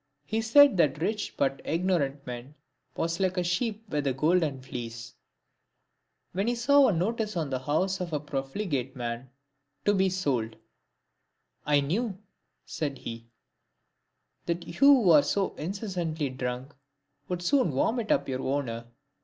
He 0.25 0.41
said 0.41 0.77
that 0.77 0.97
a 0.97 1.05
rich 1.05 1.37
but 1.37 1.61
ignorant 1.63 2.25
man, 2.25 2.55
was 2.95 3.19
like 3.19 3.37
a 3.37 3.43
sheep 3.43 3.87
with 3.87 4.07
a 4.07 4.13
golden 4.13 4.59
fleece. 4.59 5.13
When 6.31 6.47
he 6.47 6.55
saw 6.55 6.87
a 6.87 6.91
notice 6.91 7.37
on 7.37 7.51
the 7.51 7.59
house 7.59 8.01
of 8.01 8.11
a 8.11 8.19
profligate 8.19 8.95
man," 8.95 9.29
To 9.85 9.93
be 9.93 10.09
sold."" 10.09 10.55
I 11.75 11.81
knew," 11.81 12.17
said 12.65 12.97
he," 12.97 13.27
that 14.47 14.65
you 14.67 14.73
who 15.03 15.11
are 15.11 15.21
so 15.21 15.53
incessantly 15.53 16.31
drunk, 16.31 16.73
would 17.27 17.43
soon 17.43 17.69
vomit 17.69 18.11
up 18.11 18.27
your 18.27 18.41
owner." 18.41 18.87